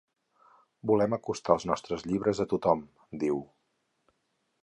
[0.91, 2.83] Volem acostar els nostres llibres a tothom,
[3.25, 3.41] diu.